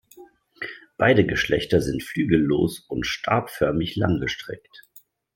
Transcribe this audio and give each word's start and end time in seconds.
Beide 0.97 1.27
Geschlechter 1.27 1.79
sind 1.79 2.01
flügellos 2.01 2.79
und 2.79 3.05
stabförmig 3.05 3.95
langgestreckt. 3.97 4.89